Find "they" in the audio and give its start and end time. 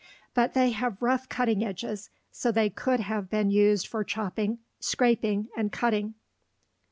0.55-0.71, 2.51-2.71